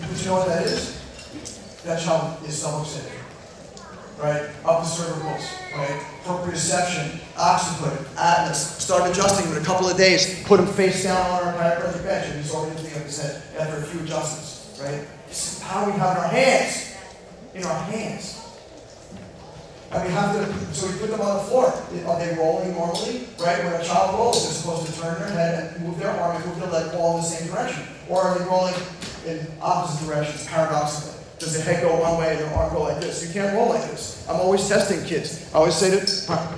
but 0.00 0.18
you 0.18 0.26
know 0.26 0.36
what 0.38 0.48
that 0.48 0.66
is? 0.66 0.96
That 1.84 2.00
child 2.02 2.42
is 2.46 2.58
stomach 2.58 2.86
right? 4.18 4.50
Upper 4.64 4.86
cervicals, 4.86 5.44
right? 5.76 6.00
Proprioception, 6.24 7.20
occiput, 7.36 8.06
atlas. 8.18 8.76
Start 8.78 9.10
adjusting 9.10 9.50
in 9.52 9.58
a 9.58 9.64
couple 9.64 9.88
of 9.88 9.96
days. 9.96 10.42
Put 10.44 10.60
him 10.60 10.66
face 10.66 11.04
down 11.04 11.18
on 11.30 11.44
our 11.44 11.52
chiropractic 11.54 12.02
bench, 12.04 12.30
and 12.30 12.40
he's 12.40 12.52
already 12.54 12.76
lifting 12.76 13.00
up 13.00 13.06
his 13.06 13.22
head 13.22 13.42
after 13.58 13.78
a 13.78 13.82
few 13.82 14.00
adjustments, 14.00 14.80
right? 14.82 15.06
This 15.28 15.56
is 15.56 15.62
how 15.62 15.86
we 15.86 15.92
have 15.92 16.16
our 16.16 16.28
hands. 16.28 16.94
In 17.54 17.64
our 17.64 17.82
hands. 17.84 18.42
And 19.92 20.04
we 20.04 20.10
have 20.10 20.34
to, 20.34 20.74
so 20.74 20.88
we 20.88 20.98
put 20.98 21.10
them 21.10 21.20
on 21.20 21.36
the 21.36 21.42
floor. 21.44 21.66
Are 22.06 22.18
they 22.18 22.34
rolling 22.36 22.72
normally? 22.72 23.28
Right? 23.38 23.62
When 23.64 23.80
a 23.80 23.84
child 23.84 24.18
rolls, 24.18 24.42
they're 24.42 24.52
supposed 24.52 24.92
to 24.92 25.00
turn 25.00 25.18
their 25.20 25.30
head 25.30 25.74
and 25.76 25.86
move 25.86 25.98
their 25.98 26.10
arm 26.10 26.36
and 26.36 26.44
move 26.44 26.58
their 26.60 26.70
leg 26.70 26.94
all 26.94 27.16
in 27.16 27.22
the 27.22 27.28
same 27.28 27.48
direction. 27.48 27.84
Or 28.08 28.22
are 28.22 28.38
they 28.38 28.44
rolling 28.44 28.74
in 29.24 29.46
opposite 29.62 30.04
directions, 30.06 30.46
paradoxically? 30.46 31.24
Does 31.38 31.52
the 31.52 31.60
head 31.60 31.82
go 31.82 32.00
one 32.00 32.18
way 32.18 32.36
and 32.36 32.40
the 32.40 32.54
arm 32.54 32.72
go 32.72 32.82
like 32.82 33.00
this? 33.00 33.26
You 33.26 33.32
can't 33.32 33.54
roll 33.54 33.68
like 33.68 33.82
this. 33.90 34.26
I'm 34.28 34.36
always 34.36 34.66
testing 34.66 35.04
kids. 35.04 35.50
I 35.52 35.58
always 35.58 35.74
say 35.74 35.90
to 35.90 35.98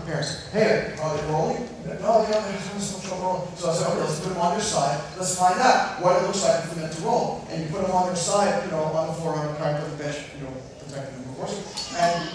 parents, 0.07 0.49
hey, 0.53 0.95
are 1.03 1.17
they 1.17 1.27
rolling? 1.33 1.69
No, 2.01 2.23
oh, 2.23 2.31
they're 2.31 2.41
having 2.41 2.81
some 2.81 3.01
trouble 3.03 3.25
rolling. 3.25 3.57
So 3.57 3.71
I 3.71 3.75
said, 3.75 3.91
okay, 3.91 4.01
let's 4.01 4.21
put 4.21 4.29
them 4.29 4.39
on 4.39 4.53
their 4.53 4.63
side. 4.63 5.01
Let's 5.17 5.37
find 5.37 5.59
out 5.59 6.01
what 6.01 6.23
it 6.23 6.27
looks 6.27 6.45
like 6.45 6.63
for 6.65 6.77
them 6.77 6.91
to 6.91 7.01
roll. 7.03 7.45
And 7.51 7.63
you 7.63 7.69
put 7.71 7.83
them 7.83 7.91
on 7.91 8.07
their 8.07 8.17
side, 8.17 8.65
you 8.65 8.71
know, 8.71 8.85
on 8.85 9.09
the 9.09 9.15
floor, 9.15 9.35
on 9.35 9.47
the 9.47 9.85
of 9.85 9.99
bench, 9.99 10.17
you 10.37 10.45
know, 10.45 10.53
protecting 10.79 11.23
them, 11.23 11.31
of 11.31 11.37
course. 11.39 11.95
And 11.99 12.31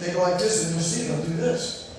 they 0.00 0.12
go 0.12 0.22
like 0.22 0.38
this, 0.38 0.66
and 0.66 0.74
you'll 0.74 0.82
see 0.82 1.06
them 1.06 1.22
do 1.22 1.36
this. 1.36 1.94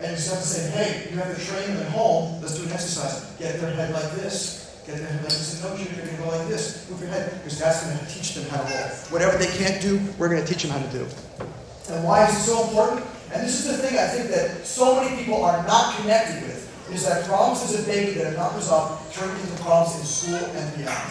And 0.00 0.10
you 0.10 0.16
just 0.16 0.30
have 0.30 0.42
to 0.42 0.46
say, 0.46 0.70
hey, 0.70 1.10
you 1.10 1.16
have 1.16 1.34
to 1.34 1.44
train 1.44 1.74
them 1.74 1.86
at 1.86 1.92
home. 1.92 2.42
Let's 2.42 2.58
do 2.58 2.64
an 2.64 2.72
exercise. 2.72 3.24
Get 3.38 3.60
their 3.60 3.74
head 3.74 3.94
like 3.94 4.12
this. 4.12 4.63
Get 4.86 5.00
head 5.00 5.22
like 5.22 5.32
this. 5.32 5.62
No, 5.62 5.74
you're 5.76 5.86
going 5.86 6.08
to 6.08 6.22
go 6.22 6.28
like 6.28 6.46
this. 6.48 6.88
Move 6.90 7.00
your 7.00 7.08
head. 7.08 7.32
Because 7.42 7.58
that's 7.58 7.86
going 7.86 7.98
to 7.98 8.06
teach 8.06 8.34
them 8.34 8.44
how 8.50 8.62
to 8.62 8.74
roll. 8.74 8.88
Whatever 9.08 9.38
they 9.38 9.48
can't 9.56 9.80
do, 9.80 9.98
we're 10.18 10.28
going 10.28 10.44
to 10.44 10.46
teach 10.46 10.62
them 10.62 10.72
how 10.72 10.84
to 10.84 10.92
do. 10.92 11.06
And 11.90 12.04
why 12.04 12.28
is 12.28 12.36
it 12.36 12.40
so 12.40 12.68
important? 12.68 13.06
And 13.32 13.42
this 13.42 13.64
is 13.64 13.76
the 13.76 13.82
thing 13.82 13.98
I 13.98 14.06
think 14.08 14.28
that 14.28 14.66
so 14.66 15.00
many 15.00 15.16
people 15.16 15.42
are 15.42 15.66
not 15.66 15.96
connected 15.96 16.42
with, 16.42 16.68
is 16.92 17.06
that 17.08 17.24
problems 17.24 17.62
as 17.64 17.82
a 17.82 17.86
baby 17.88 18.12
that 18.12 18.32
are 18.32 18.36
not 18.36 18.54
resolved 18.54 19.12
turn 19.14 19.30
into 19.40 19.62
problems 19.62 19.98
in 19.98 20.04
school 20.04 20.44
and 20.52 20.76
beyond. 20.76 21.10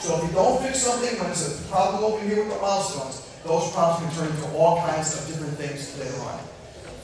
So 0.00 0.18
if 0.18 0.28
you 0.28 0.34
don't 0.36 0.62
fix 0.62 0.82
something 0.82 1.18
when 1.18 1.30
it's 1.30 1.48
a 1.48 1.62
problem 1.72 2.04
over 2.04 2.22
here 2.22 2.44
with 2.44 2.52
the 2.52 2.60
milestones, 2.60 3.26
those 3.44 3.72
problems 3.72 4.04
can 4.04 4.28
turn 4.28 4.36
into 4.36 4.56
all 4.56 4.80
kinds 4.82 5.16
of 5.16 5.26
different 5.26 5.54
things 5.56 5.98
later 5.98 6.20
on. 6.28 6.38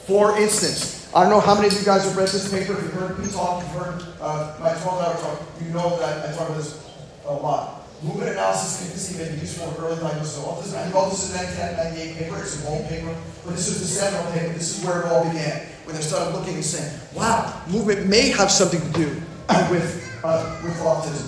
For 0.05 0.37
instance, 0.37 1.00
I 1.13 1.23
don't 1.23 1.29
know 1.29 1.41
how 1.41 1.55
many 1.55 1.67
of 1.67 1.73
you 1.73 1.83
guys 1.83 2.05
have 2.05 2.15
read 2.15 2.29
this 2.29 2.49
paper. 2.49 2.71
If 2.71 2.83
you've 2.83 2.93
heard 2.93 3.19
me 3.19 3.27
talk, 3.27 3.61
you've 3.61 3.83
heard 3.83 3.99
uh, 4.21 4.55
my 4.61 4.71
12 4.71 4.85
hour 4.87 5.13
talk, 5.19 5.41
you 5.59 5.67
know 5.71 5.99
that 5.99 6.23
I 6.23 6.31
talk 6.31 6.47
about 6.47 6.57
this 6.57 6.87
a 7.25 7.33
lot. 7.33 7.83
movement 8.01 8.31
analysis 8.31 9.11
can 9.11 9.19
may 9.19 9.35
be 9.35 9.41
useful 9.41 9.67
in 9.75 9.83
early 9.83 9.99
diagnosis 9.99 10.37
of 10.37 10.45
autism. 10.45 10.79
I 10.79 10.89
wrote 10.95 11.11
this 11.11 11.27
is 11.27 11.35
an 11.35 11.51
1998 11.75 12.15
paper, 12.15 12.39
it's 12.39 12.63
an 12.63 12.67
old 12.71 12.87
paper, 12.87 13.13
but 13.43 13.51
this 13.51 13.67
is 13.67 13.81
the 13.83 13.87
seminal 13.87 14.31
paper. 14.31 14.53
This 14.53 14.79
is 14.79 14.85
where 14.85 15.01
it 15.01 15.07
all 15.07 15.27
began, 15.27 15.67
when 15.83 15.97
they 15.97 16.01
started 16.01 16.31
looking 16.31 16.55
and 16.55 16.63
saying, 16.63 16.95
wow, 17.13 17.61
movement 17.67 18.07
may 18.07 18.29
have 18.29 18.49
something 18.49 18.79
to 18.79 18.91
do 18.95 19.07
with, 19.67 19.99
uh, 20.23 20.61
with 20.63 20.79
autism. 20.79 21.27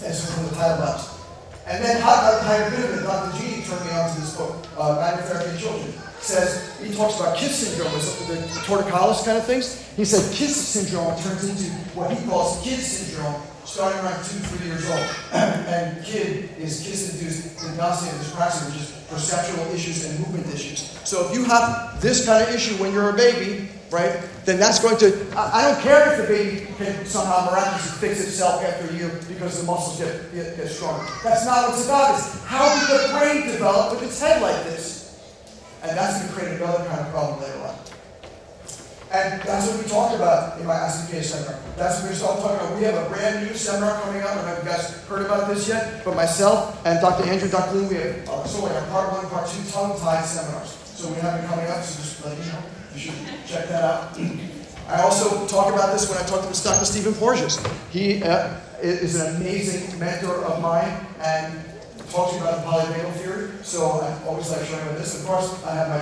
And 0.00 0.14
so 0.16 0.32
from 0.32 0.48
the 0.48 0.56
Teitelbaums. 0.56 1.12
And 1.66 1.84
then 1.84 2.00
Heiner 2.00 2.72
Biedermann, 2.72 3.04
Dr. 3.04 3.36
Jeannie 3.36 3.64
turned 3.64 3.84
me 3.84 3.92
on 3.92 4.14
to 4.14 4.20
this 4.20 4.34
book, 4.34 4.64
uh, 4.78 4.96
Manufacturing 4.96 5.58
Children. 5.60 5.92
Says, 6.24 6.80
he 6.80 6.90
talks 6.94 7.20
about 7.20 7.36
KISS 7.36 7.54
syndrome, 7.54 7.92
the 7.92 8.40
torticollis 8.64 9.26
kind 9.26 9.36
of 9.36 9.44
things. 9.44 9.86
He 9.94 10.06
said 10.06 10.24
KISS 10.34 10.56
syndrome 10.56 11.20
turns 11.20 11.44
into 11.44 11.70
what 11.92 12.10
he 12.10 12.26
calls 12.26 12.64
KID 12.64 12.80
syndrome, 12.80 13.42
starting 13.66 14.00
around 14.00 14.16
two, 14.24 14.40
three 14.40 14.66
years 14.66 14.88
old. 14.88 15.04
and 15.34 16.02
KID 16.02 16.48
is 16.58 16.80
kiss-induced 16.80 17.58
dyspraxia, 17.76 18.72
which 18.72 18.80
is 18.80 18.90
perceptual 19.10 19.66
issues 19.74 20.08
and 20.08 20.18
movement 20.20 20.46
issues. 20.54 20.98
So 21.04 21.28
if 21.28 21.36
you 21.36 21.44
have 21.44 22.00
this 22.00 22.24
kind 22.24 22.42
of 22.42 22.54
issue 22.54 22.74
when 22.82 22.94
you're 22.94 23.10
a 23.10 23.16
baby, 23.16 23.68
right, 23.90 24.18
then 24.46 24.58
that's 24.58 24.80
going 24.80 24.96
to, 25.04 25.12
I, 25.36 25.60
I 25.60 25.72
don't 25.72 25.82
care 25.82 26.10
if 26.10 26.26
the 26.26 26.34
baby 26.34 26.66
can 26.78 27.04
somehow 27.04 27.50
miraculously 27.50 28.08
fix 28.08 28.20
itself 28.20 28.64
after 28.64 28.88
a 28.88 28.96
year 28.96 29.10
because 29.28 29.60
the 29.60 29.66
muscles 29.66 29.98
get, 30.00 30.32
get, 30.32 30.56
get 30.56 30.68
stronger. 30.68 31.04
That's 31.22 31.44
not 31.44 31.68
what 31.68 31.76
it's 31.76 31.84
about. 31.84 32.14
It's 32.16 32.42
how 32.44 32.64
did 32.80 32.88
the 32.88 33.12
brain 33.12 33.46
develop 33.46 33.92
with 33.92 34.08
its 34.08 34.18
head 34.18 34.40
like 34.40 34.64
this? 34.64 35.03
And 35.84 35.96
that's 35.96 36.18
going 36.18 36.28
to 36.28 36.34
create 36.34 36.60
another 36.60 36.84
kind 36.88 37.00
of 37.00 37.10
problem 37.12 37.40
later 37.42 37.60
on. 37.60 37.76
And 39.12 39.40
that's 39.42 39.68
what 39.68 39.84
we 39.84 39.88
talked 39.88 40.16
about 40.16 40.58
in 40.58 40.66
my 40.66 40.74
ICPA 40.74 41.22
seminar. 41.22 41.60
That's 41.76 42.00
what 42.00 42.10
we 42.10 42.16
started 42.16 42.42
talking 42.42 42.56
about. 42.56 42.76
We 42.76 42.82
have 42.84 43.06
a 43.06 43.08
brand 43.08 43.46
new 43.46 43.54
seminar 43.54 44.00
coming 44.00 44.22
up. 44.22 44.30
I 44.30 44.34
don't 44.34 44.46
know 44.46 44.52
if 44.54 44.64
you 44.64 44.70
guys 44.70 45.06
heard 45.06 45.26
about 45.26 45.46
this 45.46 45.68
yet, 45.68 46.04
but 46.04 46.16
myself 46.16 46.84
and 46.84 47.00
Dr. 47.00 47.28
Andrew, 47.28 47.48
Dr. 47.48 47.76
Lynn, 47.76 47.88
we 47.88 47.94
have 47.96 48.28
uh, 48.28 48.42
have 48.42 48.88
part 48.88 49.12
one, 49.12 49.28
part 49.28 49.46
two, 49.46 49.62
tongue-tied 49.70 50.24
seminars. 50.24 50.70
So 50.96 51.10
we 51.10 51.20
have 51.20 51.38
it 51.38 51.46
coming 51.46 51.66
up, 51.66 51.84
so 51.84 52.02
just 52.02 52.24
let 52.24 52.38
you 52.38 52.44
know. 52.50 52.62
You 52.94 52.98
should 52.98 53.14
check 53.46 53.68
that 53.68 53.84
out. 53.84 54.18
I 54.88 55.02
also 55.02 55.46
talk 55.46 55.72
about 55.72 55.92
this 55.92 56.08
when 56.08 56.18
I 56.18 56.26
talk 56.26 56.50
to 56.50 56.64
Dr. 56.64 56.84
Stephen 56.84 57.14
Porges. 57.14 57.64
He 57.90 58.22
uh, 58.22 58.56
is 58.80 59.20
an 59.20 59.36
amazing 59.36 59.98
mentor 59.98 60.44
of 60.44 60.60
mine, 60.60 61.06
and 61.20 61.54
talks 62.14 62.36
about 62.36 62.62
the 62.62 62.70
polyvagal 62.70 63.12
theory, 63.14 63.50
so 63.62 63.98
I 63.98 64.14
always 64.24 64.48
like 64.50 64.64
showing 64.66 64.82
about 64.82 64.98
this. 64.98 65.20
Of 65.20 65.26
course, 65.26 65.64
I 65.64 65.74
have 65.74 65.88
my, 65.88 65.96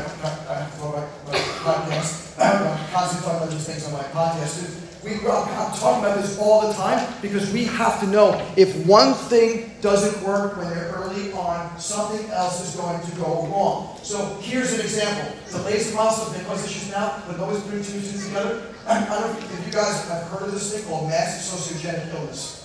I 0.52 0.60
have 0.60 0.80
my, 0.80 1.32
my 1.32 1.38
podcast. 1.64 2.38
I'm 2.38 2.92
constantly 2.92 3.24
talking 3.24 3.42
about 3.42 3.50
these 3.50 3.66
things 3.66 3.86
on 3.86 3.92
my 3.94 4.04
podcast. 4.12 4.78
We, 5.02 5.14
I'm 5.14 5.72
talking 5.72 6.04
about 6.04 6.20
this 6.20 6.38
all 6.38 6.68
the 6.68 6.74
time 6.74 7.12
because 7.22 7.50
we 7.52 7.64
have 7.64 7.98
to 8.00 8.06
know 8.06 8.46
if 8.56 8.86
one 8.86 9.14
thing 9.14 9.72
doesn't 9.80 10.22
work 10.22 10.56
when 10.58 10.68
they're 10.68 10.92
early 10.92 11.32
on, 11.32 11.80
something 11.80 12.30
else 12.30 12.68
is 12.68 12.78
going 12.78 13.00
to 13.02 13.16
go 13.16 13.46
wrong. 13.46 13.98
So 14.02 14.38
here's 14.42 14.74
an 14.74 14.80
example. 14.80 15.34
The 15.50 15.62
latest 15.62 15.94
muscle 15.94 16.32
of 16.32 16.64
issues 16.64 16.90
now, 16.90 17.22
but 17.26 17.40
always 17.40 17.60
putting 17.62 17.82
two 17.82 18.00
together. 18.00 18.62
I 18.86 19.00
don't 19.00 19.08
know 19.08 19.36
if 19.38 19.66
you 19.66 19.72
guys 19.72 20.06
have 20.08 20.28
heard 20.28 20.42
of 20.42 20.52
this 20.52 20.72
thing 20.74 20.84
called 20.86 21.08
massive 21.08 21.58
sociogenic 21.58 22.14
illness. 22.14 22.61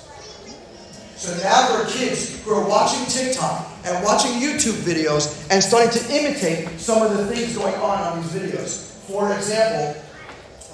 So 1.18 1.36
now 1.42 1.70
there 1.70 1.82
are 1.82 1.90
kids 1.90 2.44
who 2.44 2.52
are 2.52 2.70
watching 2.70 3.04
TikTok 3.08 3.68
and 3.86 4.06
watching 4.06 4.34
YouTube 4.34 4.78
videos 4.86 5.48
and 5.50 5.64
starting 5.64 5.90
to 5.90 6.14
imitate 6.14 6.80
some 6.80 7.02
of 7.02 7.18
the 7.18 7.26
things 7.26 7.58
going 7.58 7.74
on 7.74 7.98
on 7.98 8.22
these 8.22 8.32
videos. 8.34 8.92
For 9.10 9.34
example, 9.34 10.00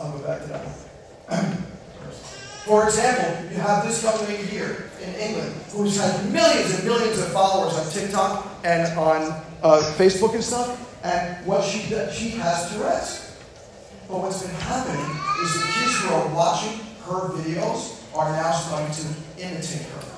I'll 0.01 0.12
go 0.12 0.27
back 0.27 0.41
to 0.41 0.47
that 0.50 0.65
one. 0.65 1.63
For 2.65 2.83
example, 2.85 3.51
you 3.51 3.62
have 3.62 3.85
this 3.88 4.03
young 4.03 4.19
lady 4.25 4.43
here 4.43 4.89
in 5.01 5.15
England 5.15 5.55
who's 5.71 5.97
had 5.97 6.31
millions 6.33 6.75
and 6.75 6.83
millions 6.83 7.19
of 7.19 7.31
followers 7.31 7.75
on 7.77 7.89
TikTok 7.91 8.45
and 8.65 8.97
on 9.00 9.21
uh, 9.63 9.93
Facebook 9.95 10.33
and 10.33 10.43
stuff, 10.43 11.03
and 11.05 11.45
what 11.45 11.63
she 11.63 11.89
does, 11.89 12.13
she 12.13 12.31
has 12.31 12.69
Tourette's. 12.71 13.38
But 14.09 14.19
what's 14.19 14.41
been 14.41 14.55
happening 14.55 15.05
is 15.41 15.53
the 15.62 15.67
kids 15.71 15.97
who 16.00 16.13
are 16.13 16.27
watching 16.35 16.79
her 17.05 17.29
videos 17.31 18.03
are 18.13 18.29
now 18.31 18.51
starting 18.51 18.93
to 18.93 19.41
imitate 19.41 19.88
her. 19.88 20.12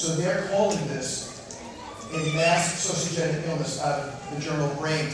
So 0.00 0.14
they're 0.14 0.48
calling 0.48 0.78
this 0.88 1.60
a 2.14 2.34
mass 2.34 2.88
sociogenic 2.88 3.46
illness 3.46 3.82
out 3.82 4.00
of 4.00 4.34
the 4.34 4.40
journal 4.40 4.74
Brain. 4.76 5.10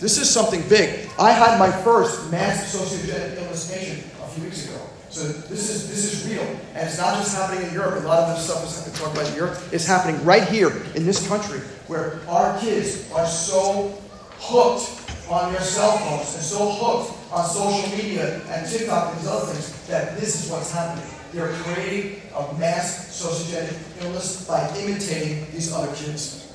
This 0.00 0.18
is 0.18 0.28
something 0.28 0.68
big. 0.68 1.08
I 1.16 1.30
had 1.30 1.60
my 1.60 1.70
first 1.70 2.28
mass 2.32 2.74
sociogenic 2.74 3.38
illness 3.38 3.72
patient 3.72 4.04
a 4.20 4.26
few 4.30 4.42
weeks 4.42 4.66
ago. 4.66 4.80
So 5.10 5.28
this 5.28 5.70
is 5.70 5.88
this 5.88 6.12
is 6.12 6.28
real, 6.28 6.42
and 6.42 6.88
it's 6.88 6.98
not 6.98 7.14
just 7.18 7.36
happening 7.36 7.68
in 7.68 7.72
Europe. 7.72 8.02
A 8.02 8.08
lot 8.08 8.30
of 8.30 8.34
this 8.34 8.46
stuff 8.46 8.64
is 8.64 8.78
happening 8.78 8.98
talk 8.98 9.14
about 9.14 9.30
in 9.30 9.36
Europe. 9.36 9.56
It's 9.70 9.86
happening 9.86 10.24
right 10.24 10.48
here 10.48 10.82
in 10.96 11.06
this 11.06 11.28
country, 11.28 11.60
where 11.86 12.18
our 12.26 12.58
kids 12.58 13.12
are 13.12 13.28
so 13.28 13.96
hooked 14.40 14.90
on 15.30 15.52
their 15.52 15.62
cell 15.62 15.98
phones 15.98 16.34
and 16.34 16.42
so 16.42 16.68
hooked 16.68 17.32
on 17.32 17.46
social 17.46 17.96
media 17.96 18.42
and 18.48 18.68
TikTok 18.68 19.12
and 19.12 19.20
these 19.20 19.28
other 19.28 19.46
things 19.52 19.86
that 19.86 20.18
this 20.18 20.44
is 20.44 20.50
what's 20.50 20.72
happening. 20.72 21.06
They're 21.32 21.52
creating 21.64 22.20
a 22.36 22.52
mass 22.58 23.08
sociogenic 23.08 24.04
illness 24.04 24.46
by 24.46 24.68
imitating 24.76 25.46
these 25.50 25.72
other 25.72 25.94
kids. 25.94 26.52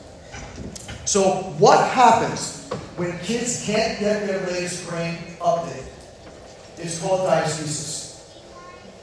So, 1.06 1.56
what 1.58 1.80
happens 1.92 2.70
when 2.96 3.18
kids 3.20 3.66
can't 3.66 4.00
get 4.00 4.28
their 4.28 4.46
latest 4.46 4.88
brain 4.88 5.18
update? 5.42 5.86
It's 6.78 7.00
called 7.00 7.28
diaschisis. 7.28 8.38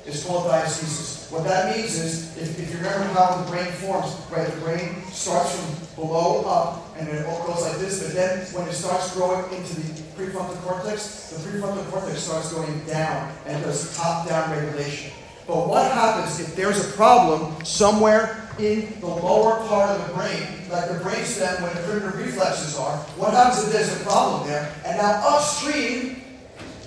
It's 0.06 0.24
called 0.24 0.46
diaschisis. 0.46 1.32
What 1.32 1.42
that 1.44 1.76
means 1.76 1.98
is, 1.98 2.36
if, 2.36 2.56
if 2.60 2.70
you 2.70 2.76
remember 2.76 3.06
how 3.18 3.42
the 3.42 3.50
brain 3.50 3.72
forms, 3.72 4.14
right, 4.30 4.46
the 4.46 4.60
brain 4.60 5.02
starts 5.10 5.56
from 5.56 6.04
below 6.04 6.44
up, 6.44 6.94
and 6.98 7.08
it 7.08 7.26
all 7.26 7.44
goes 7.48 7.62
like 7.62 7.78
this, 7.78 8.00
but 8.00 8.14
then 8.14 8.46
when 8.54 8.68
it 8.68 8.74
starts 8.74 9.12
growing 9.14 9.42
into 9.52 9.74
the 9.80 10.02
prefrontal 10.14 10.54
cortex, 10.62 11.30
the 11.30 11.50
prefrontal 11.50 11.84
cortex 11.90 12.20
starts 12.20 12.52
going 12.52 12.84
down 12.84 13.32
and 13.46 13.60
does 13.64 13.96
top-down 13.96 14.52
regulation. 14.52 15.10
But 15.46 15.68
what 15.68 15.90
happens 15.92 16.40
if 16.40 16.56
there's 16.56 16.80
a 16.88 16.92
problem 16.96 17.64
somewhere 17.64 18.48
in 18.58 18.98
the 19.00 19.06
lower 19.06 19.56
part 19.68 19.90
of 19.90 20.08
the 20.08 20.14
brain, 20.14 20.42
like 20.70 20.88
the 20.88 20.98
brainstem 21.04 21.60
where 21.60 21.74
the 21.74 21.80
primitive 21.82 22.16
reflexes 22.16 22.78
are? 22.78 22.96
What 23.18 23.34
happens 23.34 23.64
if 23.64 23.72
there's 23.72 24.00
a 24.00 24.04
problem 24.04 24.46
there? 24.48 24.72
And 24.86 24.96
now 24.96 25.20
upstream, 25.28 26.22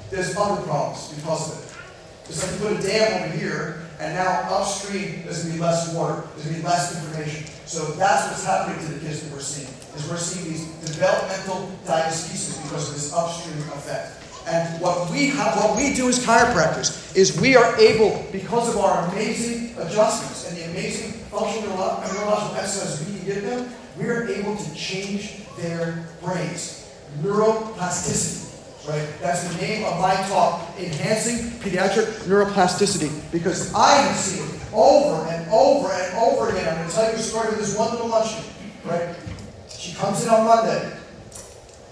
there's 0.10 0.36
other 0.36 0.62
problems 0.64 1.14
because 1.14 1.52
of 1.52 1.64
it. 1.64 1.78
It's 2.30 2.44
like 2.44 2.60
you 2.60 2.68
put 2.68 2.84
a 2.84 2.88
dam 2.88 3.24
over 3.24 3.38
here, 3.38 3.86
and 4.00 4.14
now 4.16 4.48
upstream 4.50 5.24
there's 5.24 5.44
going 5.44 5.54
to 5.54 5.60
be 5.60 5.64
less 5.64 5.94
water, 5.94 6.24
there's 6.36 6.46
going 6.46 6.56
to 6.56 6.62
be 6.62 6.68
less 6.68 6.96
information. 6.98 7.46
So 7.66 7.86
that's 7.94 8.28
what's 8.28 8.44
happening 8.44 8.80
to 8.86 8.94
the 8.94 9.00
kids 9.06 9.22
that 9.22 9.32
we're 9.32 9.40
seeing. 9.40 9.70
Is 9.96 10.10
we're 10.10 10.18
seeing 10.18 10.52
these 10.52 10.66
developmental 10.86 11.72
diaschisis 11.86 12.62
because 12.64 12.90
of 12.90 12.96
this 12.96 13.14
upstream 13.14 13.58
effect. 13.78 14.27
And 14.58 14.82
what 14.82 15.12
we 15.12 15.28
have, 15.28 15.56
what 15.56 15.78
we 15.78 15.94
do 15.94 16.10
as 16.10 16.26
chiropractors 16.26 17.16
is 17.16 17.40
we 17.40 17.56
are 17.56 17.78
able, 17.78 18.26
because 18.32 18.70
of 18.74 18.78
our 18.78 19.08
amazing 19.10 19.78
adjustments 19.78 20.50
and 20.50 20.58
the 20.58 20.64
amazing 20.72 21.12
functional 21.30 21.78
neurological 21.78 22.56
exercises 22.56 23.08
we 23.08 23.18
can 23.18 23.26
give 23.26 23.44
them, 23.44 23.70
we 23.98 24.06
are 24.06 24.28
able 24.28 24.56
to 24.58 24.74
change 24.74 25.46
their 25.58 26.08
brains. 26.24 26.92
Neuroplasticity. 27.22 28.46
Right? 28.90 29.08
That's 29.22 29.48
the 29.48 29.62
name 29.62 29.86
of 29.86 30.00
my 30.00 30.16
talk, 30.28 30.68
Enhancing 30.80 31.52
Pediatric 31.60 32.06
Neuroplasticity. 32.26 33.12
Because 33.32 33.74
I 33.76 33.92
have 33.94 34.16
seen 34.16 34.48
it 34.48 34.62
over 34.74 35.28
and 35.30 35.52
over 35.52 35.92
and 35.92 36.18
over 36.18 36.50
again. 36.50 36.68
I'm 36.70 36.78
going 36.78 36.90
to 36.90 36.96
tell 36.96 37.12
you 37.12 37.18
a 37.18 37.20
story 37.20 37.50
of 37.50 37.58
this 37.58 37.78
one 37.78 37.92
little 37.92 38.08
luncheon. 38.08 38.44
Right? 38.86 39.16
She 39.70 39.94
comes 39.94 40.24
in 40.24 40.30
on 40.30 40.46
Monday 40.46 40.97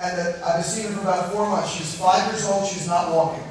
and 0.06 0.20
that 0.20 0.44
I've 0.44 0.56
been 0.56 0.64
seeing 0.64 0.88
her 0.90 0.94
for 0.94 1.02
about 1.02 1.32
four 1.32 1.50
months. 1.50 1.72
She's 1.72 1.96
five 1.96 2.32
years 2.32 2.46
old, 2.46 2.68
she's 2.68 2.88
not 2.88 3.12
walking. 3.12 3.44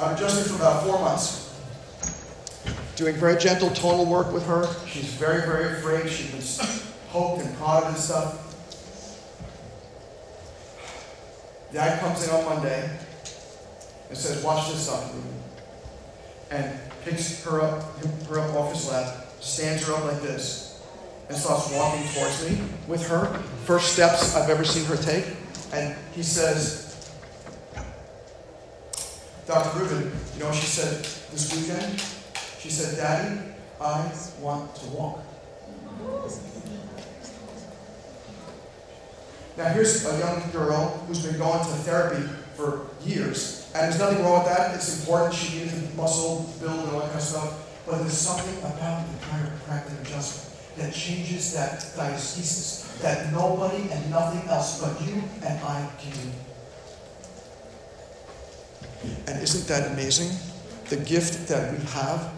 I've 0.00 0.16
adjusted 0.16 0.50
for 0.50 0.56
about 0.56 0.82
four 0.82 0.98
months. 0.98 1.46
Doing 2.96 3.14
very 3.16 3.38
gentle 3.38 3.70
tonal 3.70 4.06
work 4.06 4.32
with 4.32 4.44
her. 4.46 4.66
She's 4.86 5.12
very, 5.14 5.42
very 5.42 5.78
afraid. 5.78 6.10
She 6.10 6.34
was 6.34 6.92
poked 7.10 7.44
and 7.44 7.56
prodded 7.56 7.90
and 7.90 7.96
stuff. 7.96 8.46
Dad 11.72 12.00
comes 12.00 12.26
in 12.26 12.34
on 12.34 12.44
Monday 12.46 12.98
and 14.08 14.18
says, 14.18 14.42
Watch 14.42 14.70
this 14.70 14.86
stuff. 14.86 15.14
And 16.50 16.80
picks 17.04 17.44
her 17.44 17.60
up, 17.60 18.04
her 18.26 18.40
up 18.40 18.54
off 18.54 18.72
his 18.74 18.90
lap, 18.90 19.26
stands 19.38 19.86
her 19.86 19.94
up 19.94 20.04
like 20.04 20.20
this 20.20 20.69
and 21.30 21.38
starts 21.38 21.72
walking 21.72 22.02
towards 22.08 22.50
me 22.50 22.60
with 22.88 23.06
her. 23.06 23.26
First 23.64 23.92
steps 23.92 24.34
I've 24.34 24.50
ever 24.50 24.64
seen 24.64 24.84
her 24.86 24.96
take. 24.96 25.24
And 25.72 25.94
he 26.12 26.24
says, 26.24 27.14
Dr. 29.46 29.78
Rubin, 29.78 30.10
you 30.34 30.40
know 30.40 30.46
what 30.46 30.56
she 30.56 30.66
said 30.66 31.04
this 31.30 31.54
weekend? 31.54 32.00
She 32.58 32.68
said, 32.68 32.96
Daddy, 32.96 33.42
I 33.80 34.10
want 34.40 34.74
to 34.74 34.86
walk. 34.88 35.20
Now, 39.56 39.68
here's 39.68 40.04
a 40.06 40.18
young 40.18 40.50
girl 40.50 41.04
who's 41.06 41.24
been 41.24 41.38
going 41.38 41.60
to 41.60 41.64
therapy 41.86 42.28
for 42.56 42.88
years. 43.04 43.70
And 43.72 43.84
there's 43.84 44.00
nothing 44.00 44.24
wrong 44.24 44.42
with 44.42 44.48
that. 44.56 44.74
It's 44.74 44.98
important. 45.00 45.34
She 45.34 45.58
needed 45.58 45.90
to 45.90 45.96
muscle 45.96 46.52
build 46.58 46.80
and 46.80 46.88
all 46.90 47.00
that 47.00 47.10
kind 47.10 47.14
of 47.14 47.22
stuff. 47.22 47.82
But 47.86 47.98
there's 47.98 48.18
something 48.18 48.58
about 48.58 49.06
the 49.06 49.26
chiropractic 49.26 50.00
adjustment 50.02 50.49
that 50.80 50.92
changes 50.92 51.52
that 51.54 51.80
diaschisis 51.96 52.80
that 53.00 53.32
nobody 53.32 53.90
and 53.90 54.10
nothing 54.10 54.48
else 54.48 54.80
but 54.80 55.00
you 55.06 55.22
and 55.44 55.58
I 55.64 55.88
can 55.98 56.12
do. 56.12 56.30
And 59.26 59.42
isn't 59.42 59.66
that 59.68 59.92
amazing? 59.92 60.30
The 60.90 60.96
gift 60.96 61.48
that 61.48 61.72
we 61.72 61.84
have, 61.86 62.32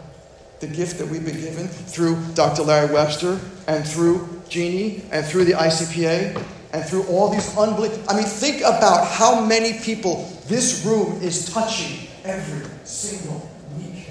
the 0.61 0.69
gift 0.69 0.99
that 0.99 1.09
we've 1.09 1.25
been 1.25 1.41
given 1.41 1.67
through 1.67 2.17
Dr. 2.35 2.63
Larry 2.63 2.93
Webster 2.93 3.41
and 3.67 3.87
through 3.87 4.43
Jeannie 4.49 5.03
and 5.11 5.27
through 5.27 5.47
the 5.47 5.55
ICPA 5.55 6.45
and 6.73 6.85
through 6.85 7.05
all 7.05 7.31
these 7.31 7.57
unbelievable. 7.57 8.05
I 8.09 8.15
mean, 8.17 8.25
think 8.25 8.61
about 8.61 9.09
how 9.09 9.45
many 9.45 9.81
people 9.81 10.29
this 10.47 10.85
room 10.85 11.21
is 11.23 11.53
touching 11.53 12.07
every 12.25 12.69
single 12.85 13.51
week. 13.77 14.11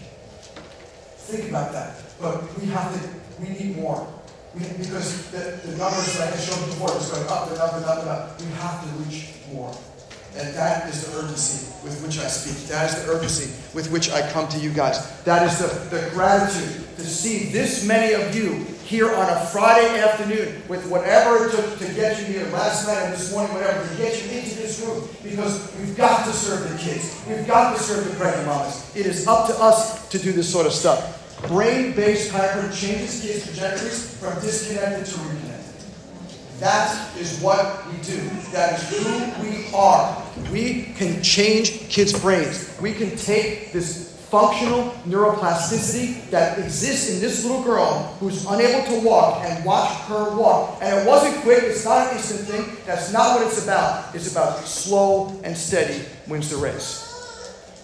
Think 1.17 1.49
about 1.49 1.71
that. 1.71 1.95
But 2.19 2.59
we 2.59 2.67
have 2.67 2.91
to, 2.93 3.09
we 3.41 3.49
need 3.49 3.77
more. 3.77 4.07
Because 4.53 5.31
the, 5.31 5.59
the 5.65 5.77
numbers 5.77 6.17
that 6.17 6.33
I 6.33 6.37
showed 6.37 6.65
before 6.65 6.95
is 6.97 7.09
going 7.09 7.27
up 7.27 7.49
and 7.49 7.57
up 7.59 7.73
and 7.73 7.85
up 7.85 7.99
and 7.99 8.09
up. 8.09 8.41
We 8.41 8.47
have 8.47 8.83
to 8.83 8.89
reach 9.03 9.29
more. 9.53 9.73
And 10.35 10.53
that 10.55 10.87
is 10.89 11.05
the 11.05 11.17
urgency 11.19 11.67
with 11.83 12.01
which 12.03 12.17
I 12.19 12.27
speak. 12.27 12.67
That 12.69 12.89
is 12.89 13.03
the 13.03 13.11
urgency 13.11 13.51
with 13.73 13.91
which 13.91 14.09
I 14.11 14.29
come 14.31 14.47
to 14.49 14.57
you 14.59 14.69
guys. 14.71 15.21
That 15.23 15.43
is 15.43 15.59
the, 15.59 15.67
the 15.95 16.09
gratitude 16.11 16.95
to 16.95 17.03
see 17.03 17.51
this 17.51 17.85
many 17.85 18.13
of 18.13 18.35
you 18.35 18.65
here 18.85 19.13
on 19.13 19.29
a 19.29 19.45
Friday 19.47 19.99
afternoon 20.01 20.61
with 20.67 20.85
whatever 20.89 21.47
it 21.47 21.51
took 21.51 21.77
to 21.79 21.93
get 21.93 22.19
you 22.19 22.25
here 22.25 22.45
last 22.47 22.87
night 22.87 23.03
and 23.03 23.13
this 23.13 23.31
morning, 23.31 23.53
whatever, 23.53 23.87
to 23.87 23.95
get 23.95 24.23
you 24.23 24.37
into 24.37 24.55
this 24.55 24.81
room 24.81 25.07
because 25.23 25.73
we've 25.77 25.95
got 25.95 26.25
to 26.25 26.33
serve 26.33 26.69
the 26.69 26.77
kids. 26.77 27.21
We've 27.27 27.47
got 27.47 27.75
to 27.75 27.81
serve 27.81 28.09
the 28.09 28.15
pregnant 28.15 28.47
mamas. 28.47 28.95
It 28.95 29.05
is 29.05 29.27
up 29.27 29.47
to 29.47 29.53
us 29.61 30.09
to 30.09 30.19
do 30.19 30.31
this 30.31 30.51
sort 30.51 30.65
of 30.65 30.73
stuff. 30.73 31.20
Brain-based 31.47 32.31
chiropractic 32.31 32.79
changes 32.79 33.21
kids' 33.21 33.45
trajectories 33.45 34.17
from 34.17 34.39
disconnected 34.41 35.05
to 35.05 35.19
reconnected. 35.19 35.61
That 36.59 37.17
is 37.17 37.41
what 37.41 37.87
we 37.87 37.97
do. 38.03 38.21
That 38.51 38.79
is 38.79 38.89
who 38.89 39.43
we 39.43 39.73
are. 39.73 40.23
We 40.51 40.93
can 40.95 41.23
change 41.23 41.89
kids' 41.89 42.17
brains. 42.17 42.77
We 42.79 42.93
can 42.93 43.15
take 43.17 43.73
this 43.73 44.11
functional 44.29 44.91
neuroplasticity 45.05 46.29
that 46.29 46.57
exists 46.59 47.09
in 47.09 47.19
this 47.19 47.43
little 47.43 47.63
girl 47.63 48.15
who's 48.19 48.45
unable 48.45 48.83
to 48.89 49.05
walk 49.05 49.43
and 49.43 49.65
watch 49.65 49.91
her 50.03 50.37
walk. 50.37 50.77
And 50.81 51.01
it 51.01 51.07
wasn't 51.07 51.41
quick, 51.41 51.63
it's 51.63 51.83
not 51.83 52.07
an 52.07 52.15
instant 52.15 52.47
thing. 52.47 52.77
That's 52.85 53.11
not 53.11 53.39
what 53.39 53.47
it's 53.47 53.61
about. 53.63 54.15
It's 54.15 54.31
about 54.31 54.59
slow 54.59 55.37
and 55.43 55.57
steady 55.57 56.05
wins 56.27 56.49
the 56.49 56.57
race. 56.57 57.10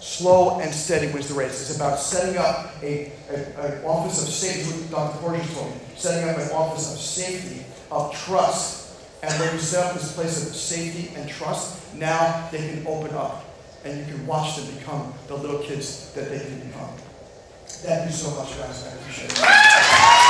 Slow 0.08 0.58
and 0.58 0.74
steady 0.74 1.12
wins 1.12 1.28
the 1.28 1.34
race. 1.34 1.68
It's 1.68 1.76
about 1.76 1.98
setting 1.98 2.38
up 2.38 2.72
a, 2.82 3.12
an 3.28 3.84
office 3.84 4.22
of 4.22 4.32
safety, 4.32 4.88
Dr. 4.90 5.18
Porges 5.18 5.52
told 5.52 5.70
me, 5.70 5.80
setting 5.96 6.30
up 6.30 6.38
an 6.38 6.50
office 6.50 6.94
of 6.94 6.98
safety 6.98 7.62
of 7.92 8.14
trust. 8.14 8.98
And 9.22 9.38
when 9.38 9.52
you 9.52 9.60
set 9.60 9.84
up 9.84 9.92
this 9.92 10.14
place 10.14 10.48
of 10.48 10.56
safety 10.56 11.14
and 11.14 11.28
trust, 11.28 11.94
now 11.94 12.48
they 12.50 12.56
can 12.56 12.86
open 12.86 13.14
up 13.14 13.44
and 13.84 13.98
you 13.98 14.14
can 14.14 14.26
watch 14.26 14.56
them 14.56 14.74
become 14.78 15.12
the 15.26 15.36
little 15.36 15.58
kids 15.58 16.10
that 16.14 16.30
they 16.30 16.38
can 16.38 16.58
become. 16.60 16.88
Thank 17.66 18.06
you 18.06 18.16
so 18.16 18.30
much, 18.30 18.58
guys. 18.58 18.86
I 18.86 18.94
appreciate 18.96 19.30
it. 19.30 20.27